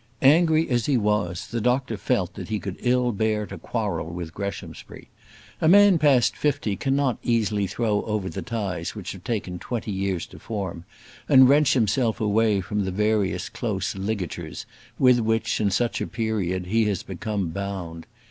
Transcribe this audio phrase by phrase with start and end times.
[0.23, 4.33] Angry as he was, the doctor felt that he could ill bear to quarrel with
[4.33, 5.09] Greshamsbury.
[5.61, 10.25] A man past fifty cannot easily throw over the ties that have taken twenty years
[10.25, 10.85] to form,
[11.29, 14.65] and wrench himself away from the various close ligatures
[14.97, 18.07] with which, in such a period, he has become bound.